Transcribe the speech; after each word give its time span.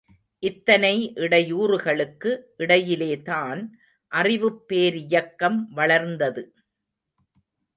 இத்தனை 0.39 1.11
இடையூறுகளுக்கு 1.15 2.41
இடையிலேதான் 2.57 3.67
அறிவுப் 4.07 4.63
பேரியக்கம் 4.67 5.65
வளர்ந்தது. 5.69 6.53